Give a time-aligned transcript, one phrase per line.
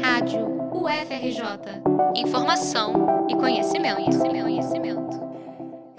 [0.00, 1.82] Rádio UFRJ.
[2.14, 5.22] Informação e conhecimento, conhecimento, conhecimento.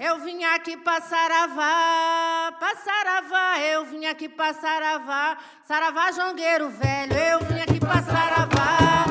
[0.00, 7.12] Eu vim aqui pra Saravá, pra Saravá, eu vim aqui pra Saravá, Saravá jongueiro velho,
[7.12, 9.04] eu vim aqui pra Saravá,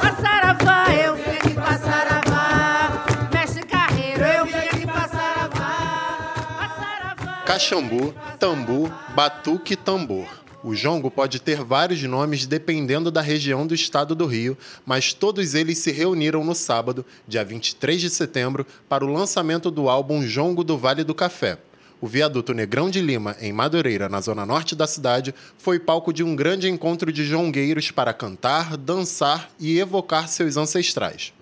[0.00, 6.68] pra Saravá, eu vim aqui pra Saravá, mestre carreiro, eu vim aqui pra Saravá, pra
[6.68, 7.42] Saravá.
[7.44, 10.45] Caxambu, tambu, batuque e tambor.
[10.64, 15.54] O jongo pode ter vários nomes dependendo da região do estado do Rio, mas todos
[15.54, 20.64] eles se reuniram no sábado, dia 23 de setembro, para o lançamento do álbum Jongo
[20.64, 21.58] do Vale do Café.
[22.00, 26.22] O viaduto Negrão de Lima, em Madureira, na zona norte da cidade, foi palco de
[26.22, 31.32] um grande encontro de jongueiros para cantar, dançar e evocar seus ancestrais.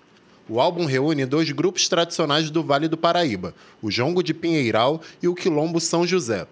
[0.47, 5.27] O álbum reúne dois grupos tradicionais do Vale do Paraíba, o Jongo de Pinheiral e
[5.27, 6.47] o Quilombo São José.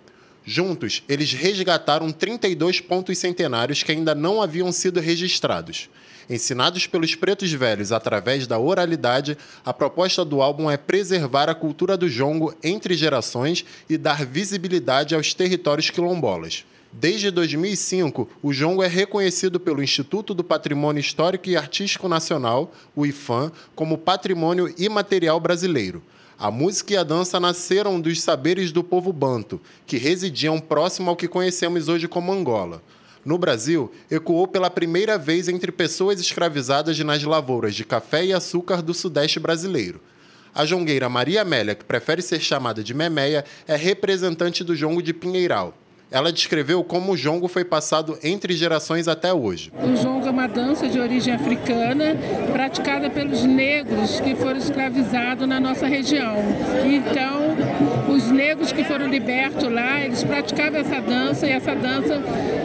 [0.45, 5.89] Juntos, eles resgataram 32 pontos centenários que ainda não haviam sido registrados.
[6.29, 11.97] Ensinados pelos pretos velhos através da oralidade, a proposta do álbum é preservar a cultura
[11.97, 16.65] do jongo entre gerações e dar visibilidade aos territórios quilombolas.
[16.91, 23.05] Desde 2005, o jongo é reconhecido pelo Instituto do Patrimônio Histórico e Artístico Nacional, o
[23.05, 26.03] IFAM, como Patrimônio Imaterial Brasileiro.
[26.37, 31.15] A música e a dança nasceram dos saberes do povo banto, que residiam próximo ao
[31.15, 32.81] que conhecemos hoje como Angola.
[33.23, 38.81] No Brasil, ecoou pela primeira vez entre pessoas escravizadas nas lavouras de café e açúcar
[38.81, 40.01] do sudeste brasileiro.
[40.53, 45.13] A jongueira Maria Amélia, que prefere ser chamada de Memeia, é representante do jongo de
[45.13, 45.73] Pinheiral.
[46.13, 49.73] Ela descreveu como o jongo foi passado entre gerações até hoje.
[49.83, 52.15] O jongo é uma dança de origem africana
[52.51, 56.35] praticada pelos negros que foram escravizados na nossa região.
[56.85, 57.55] Então,
[58.23, 62.21] os negros que foram libertos lá, eles praticavam essa dança e essa dança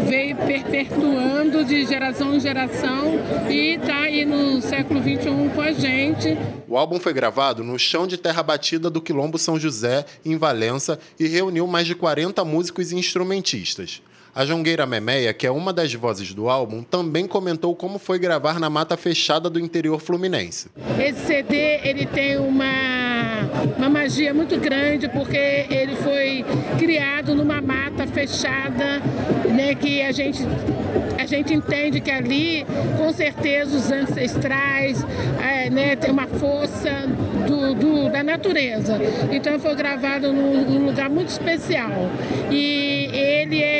[0.06, 3.19] veio perpetuando de geração em geração
[3.51, 6.39] e está aí no século XXI com a gente.
[6.69, 10.98] O álbum foi gravado no chão de terra batida do Quilombo São José, em Valença,
[11.19, 14.01] e reuniu mais de 40 músicos e instrumentistas.
[14.39, 18.61] A jongueira Memeia, que é uma das vozes do álbum, também comentou como foi gravar
[18.61, 20.69] na mata fechada do interior fluminense.
[20.97, 22.71] Esse CD ele tem uma,
[23.77, 26.45] uma magia muito grande porque ele foi
[26.79, 29.01] criado numa mata fechada,
[29.53, 30.47] né, que a gente
[31.19, 32.65] a gente entende que ali,
[32.97, 35.05] com certeza, os ancestrais
[35.43, 36.91] é, né, tem uma força
[37.45, 39.01] do, do, da natureza.
[39.33, 41.91] Então foi gravado num, num lugar muito especial.
[42.53, 43.77] E ele é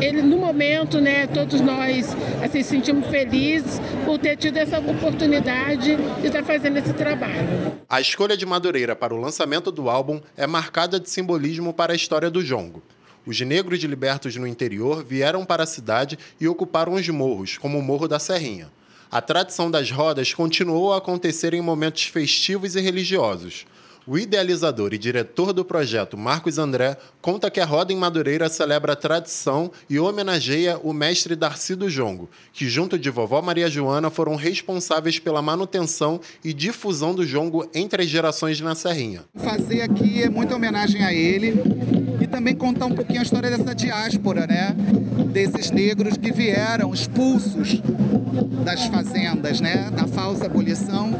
[0.00, 6.26] ele no momento, né, todos nós assim sentimos felizes por ter tido essa oportunidade de
[6.26, 7.72] estar fazendo esse trabalho.
[7.88, 11.96] A escolha de Madureira para o lançamento do álbum é marcada de simbolismo para a
[11.96, 12.82] história do jongo.
[13.26, 17.82] Os negros libertos no interior vieram para a cidade e ocuparam os morros, como o
[17.82, 18.70] Morro da Serrinha.
[19.10, 23.66] A tradição das rodas continuou a acontecer em momentos festivos e religiosos.
[24.08, 28.92] O idealizador e diretor do projeto, Marcos André, conta que a Roda em Madureira celebra
[28.92, 34.08] a tradição e homenageia o mestre Darcy do Jongo, que, junto de vovó Maria Joana,
[34.08, 39.24] foram responsáveis pela manutenção e difusão do jongo entre as gerações na Serrinha.
[39.34, 41.54] Fazer aqui é muita homenagem a ele
[42.20, 44.72] e também contar um pouquinho a história dessa diáspora, né?
[45.32, 47.80] Desses negros que vieram expulsos
[48.64, 49.90] das fazendas, né?
[49.90, 51.10] Da falsa abolição.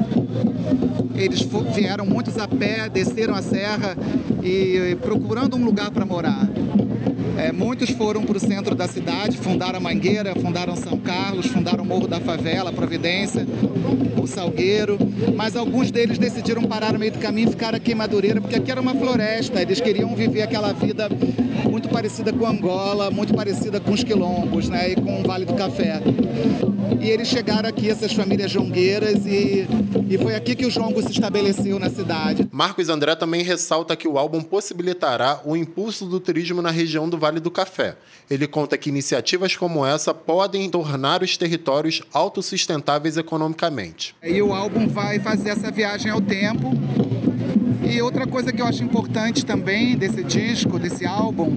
[1.26, 3.96] Eles vieram muitos a pé, desceram a serra
[4.42, 6.48] e procurando um lugar para morar.
[7.36, 11.84] É, muitos foram para o centro da cidade, fundaram a Mangueira, fundaram São Carlos, fundaram
[11.84, 13.46] o Morro da Favela, Providência,
[14.22, 14.96] o Salgueiro,
[15.34, 18.56] mas alguns deles decidiram parar no meio do caminho e ficar aqui em Madureira, porque
[18.56, 21.10] aqui era uma floresta, eles queriam viver aquela vida
[21.68, 25.54] muito parecida com Angola, muito parecida com os quilombos, né, e com o Vale do
[25.54, 26.00] Café.
[27.06, 29.64] E eles chegaram aqui, essas famílias jongueiras, e,
[30.10, 32.48] e foi aqui que o jongo se estabeleceu na cidade.
[32.50, 37.16] Marcos André também ressalta que o álbum possibilitará o impulso do turismo na região do
[37.16, 37.94] Vale do Café.
[38.28, 44.16] Ele conta que iniciativas como essa podem tornar os territórios autossustentáveis economicamente.
[44.20, 46.72] E o álbum vai fazer essa viagem ao tempo.
[47.88, 51.54] E outra coisa que eu acho importante também desse disco, desse álbum,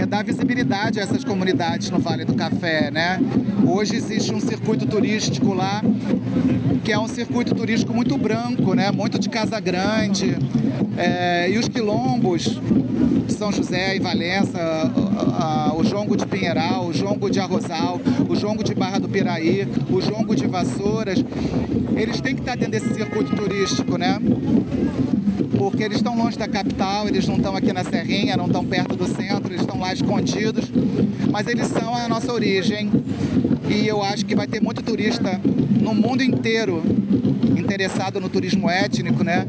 [0.00, 3.20] é dar visibilidade a essas comunidades no Vale do Café, né?
[3.66, 5.82] Hoje existe um circuito turístico lá
[6.82, 8.90] que é um circuito turístico muito branco, né?
[8.90, 10.36] Muito de casa grande.
[10.96, 12.60] É, e os quilombos,
[13.28, 14.58] São José e Valença,
[15.76, 20.00] o jongo de Pinheiral, o jongo de Arrozal, o jongo de Barra do Piraí, o
[20.00, 21.24] jongo de Vassouras,
[21.96, 24.18] eles têm que estar dentro desse circuito turístico, né?
[25.60, 28.96] porque eles estão longe da capital, eles não estão aqui na Serrinha, não estão perto
[28.96, 30.64] do centro, eles estão lá escondidos,
[31.30, 32.90] mas eles são a nossa origem.
[33.68, 35.38] E eu acho que vai ter muito turista
[35.80, 36.82] no mundo inteiro
[37.58, 39.46] interessado no turismo étnico, né?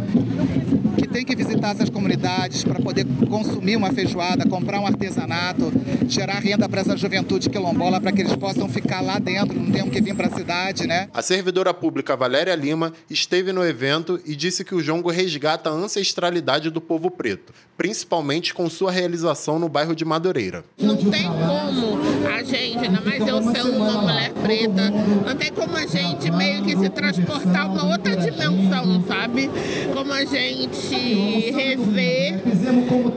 [1.22, 5.72] Que tem que visitar essas comunidades para poder consumir uma feijoada, comprar um artesanato,
[6.08, 9.88] gerar renda para essa juventude quilombola para que eles possam ficar lá dentro, não tenham
[9.88, 11.10] que vir para a cidade, né?
[11.14, 15.74] A servidora pública Valéria Lima esteve no evento e disse que o jongo resgata a
[15.74, 20.66] ancestralidade do povo preto, principalmente com sua realização no bairro de Madureira.
[20.80, 24.90] Não tem como a gente, ainda mais eu sendo uma mulher preta,
[25.26, 29.50] não tem como a gente meio que se transportar uma outra dimensão, sabe?
[29.94, 32.42] Como a gente rever,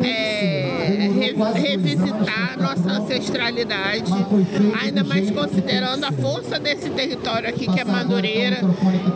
[0.05, 1.11] é,
[1.55, 4.13] revisitar nossa ancestralidade,
[4.81, 8.61] ainda mais considerando a força desse território aqui que é Madureira,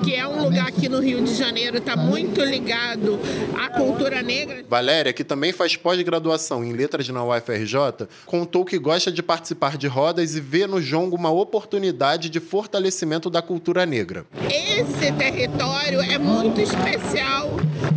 [0.05, 3.19] que é um lugar aqui no Rio de Janeiro, está muito ligado
[3.59, 4.65] à cultura negra.
[4.69, 9.87] Valéria, que também faz pós-graduação em letras na UFRJ, contou que gosta de participar de
[9.87, 14.27] rodas e vê no jongo uma oportunidade de fortalecimento da cultura negra.
[14.51, 17.51] Esse território é muito especial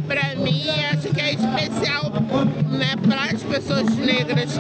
[0.08, 2.12] para mim, acho que é especial
[2.70, 4.52] né, para as pessoas negras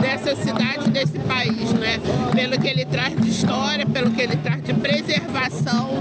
[0.00, 1.98] dessa cidade, desse país, né?
[2.34, 5.98] Pelo que ele traz de história, pelo que ele traz de preservação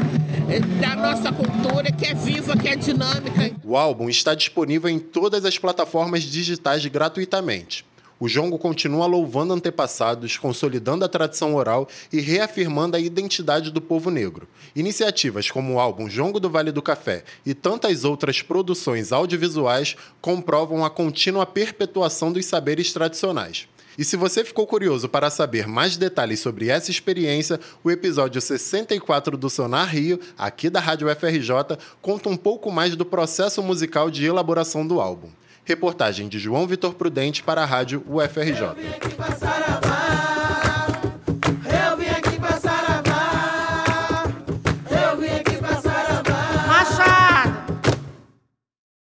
[0.50, 3.52] eh, da nossa cultura, que é viva, que é dinâmica.
[3.64, 7.86] O álbum está disponível em todas as plataformas digitais gratuitamente.
[8.20, 14.10] O jongo continua louvando antepassados, consolidando a tradição oral e reafirmando a identidade do povo
[14.10, 14.48] negro.
[14.76, 20.84] Iniciativas como o álbum Jongo do Vale do Café e tantas outras produções audiovisuais comprovam
[20.84, 23.68] a contínua perpetuação dos saberes tradicionais.
[23.98, 29.36] E se você ficou curioso para saber mais detalhes sobre essa experiência, o episódio 64
[29.36, 34.26] do Sonar Rio, aqui da Rádio FRJ, conta um pouco mais do processo musical de
[34.26, 35.30] elaboração do álbum.
[35.68, 38.72] Reportagem de João Vitor Prudente para a rádio UFRJ.